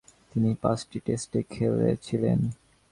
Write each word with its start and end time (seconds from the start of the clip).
তিনি 0.31 0.51
পাঁচটি 0.61 0.97
টেস্টে 1.05 1.39
খেলেছিলেন। 1.43 2.39